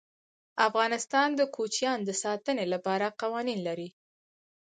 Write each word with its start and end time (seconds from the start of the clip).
افغانستان 0.67 1.29
د 1.39 1.41
کوچیان 1.55 1.99
د 2.05 2.09
ساتنې 2.23 2.65
لپاره 2.73 3.05
قوانین 3.21 3.59
لري. 3.67 3.89